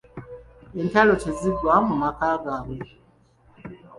[0.81, 2.79] Entalo teziggwa mu maka gaabwe.